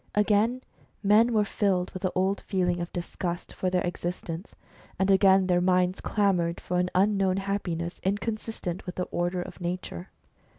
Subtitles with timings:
[0.15, 0.63] Again
[1.03, 4.55] men were filled with the old feeling of disgust for their exist ence,
[4.97, 10.09] and again their minds clamoured for an unknown happiness, inconsistent with the order of nature.